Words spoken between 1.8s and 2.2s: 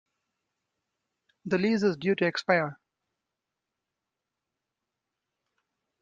is due